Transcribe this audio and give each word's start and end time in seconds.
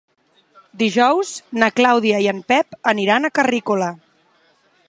Dijous 0.81 1.33
na 1.63 1.69
Clàudia 1.81 2.23
i 2.25 2.31
en 2.33 2.41
Pep 2.53 2.81
aniran 2.95 3.29
a 3.31 3.35
Carrícola. 3.41 3.95